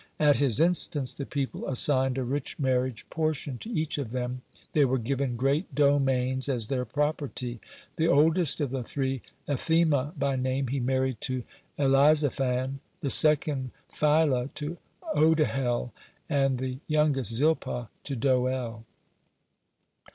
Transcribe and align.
At 0.19 0.37
his 0.37 0.59
instance, 0.59 1.13
the 1.13 1.27
people 1.27 1.67
assigned 1.67 2.17
a 2.17 2.23
rich 2.23 2.57
marriage 2.57 3.07
portion 3.11 3.59
to 3.59 3.69
each 3.69 3.99
of 3.99 4.09
them; 4.11 4.41
they 4.73 4.83
were 4.83 4.97
given 4.97 5.35
great 5.35 5.75
domains 5.75 6.49
as 6.49 6.69
their 6.69 6.85
property. 6.85 7.61
The 7.97 8.07
oldest 8.07 8.59
of 8.61 8.71
the 8.71 8.81
three, 8.81 9.21
Ethema 9.47 10.17
by 10.17 10.37
name, 10.37 10.69
he 10.69 10.79
married 10.79 11.21
to 11.21 11.43
Elizaphan; 11.77 12.79
the 13.01 13.11
second, 13.11 13.69
Pheila, 13.93 14.47
to 14.55 14.79
Odihel; 15.15 15.91
and 16.27 16.57
the 16.57 16.79
youngest, 16.87 17.31
Zilpah, 17.31 17.89
to 18.03 18.15
Doel. 18.15 18.83